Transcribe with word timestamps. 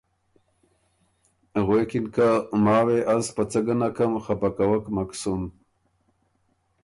غوېکِن 1.65 2.05
که 2.15 2.27
”ماوې 2.63 2.99
از 3.15 3.25
په 3.35 3.43
څۀ 3.51 3.59
ګه 3.65 3.75
نکم، 3.79 4.11
خپه 4.25 4.49
کوک 4.57 4.83
مک 4.95 5.11
سُن“ 5.19 5.41